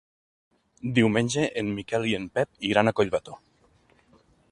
[0.99, 3.37] Diumenge en Miquel i en Pep iran a Collbató.